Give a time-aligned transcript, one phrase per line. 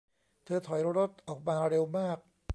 [0.45, 2.17] เธอถอยรถออกมาเร็วมาก